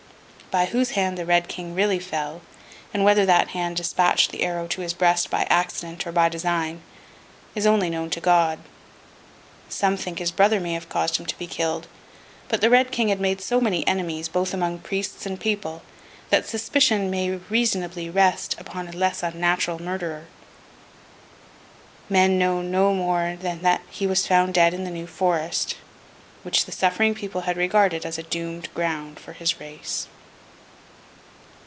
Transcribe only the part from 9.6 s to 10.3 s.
Some think his